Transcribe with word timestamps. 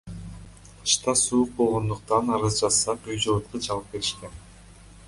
Кышта 0.85 1.13
суук 1.23 1.51
болгондуктан, 1.59 2.33
арыз 2.39 2.59
жазсак, 2.63 3.07
үй 3.13 3.21
жылыткыч 3.27 3.71
алып 3.77 3.95
беришкен. 3.97 4.41